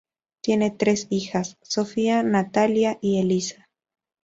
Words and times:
Tiene 0.41 0.71
tres 0.71 1.05
hijas: 1.11 1.57
Sofía, 1.61 2.23
Natalia 2.23 2.97
y 3.03 3.19
Elisa. 3.19 3.69